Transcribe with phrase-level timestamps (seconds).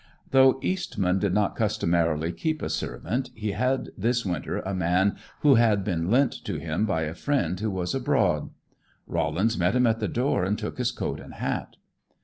[0.31, 5.53] Though Eastman did not customarily keep a servant he had this winter a man who
[5.61, 8.49] had been lent to him by a friend who was abroad.
[9.05, 11.75] Rollins met him at the door and took his coat and hat.